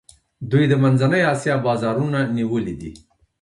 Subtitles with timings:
[0.51, 2.91] دوی د منځنۍ آسیا بازارونه نیولي دي.